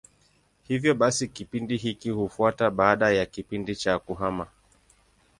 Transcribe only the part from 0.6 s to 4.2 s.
Hivyo basi kipindi hiki hufuata baada ya kipindi cha